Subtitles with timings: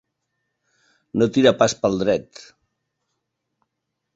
[1.21, 2.41] No tira pas pel dret.